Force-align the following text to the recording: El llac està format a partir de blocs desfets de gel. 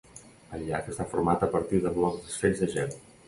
El 0.59 0.63
llac 0.69 0.87
està 0.93 1.05
format 1.11 1.45
a 1.47 1.51
partir 1.57 1.83
de 1.85 1.93
blocs 1.99 2.25
desfets 2.31 2.65
de 2.65 2.73
gel. 2.77 2.97